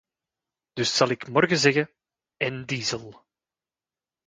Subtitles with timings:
[0.73, 1.89] Dus zal ik morgen zeggen:
[2.37, 3.25] en diesel.